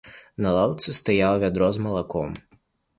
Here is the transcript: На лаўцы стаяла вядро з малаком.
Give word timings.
На 0.45 0.53
лаўцы 0.57 0.97
стаяла 1.01 1.37
вядро 1.47 1.71
з 1.79 1.87
малаком. 1.87 2.29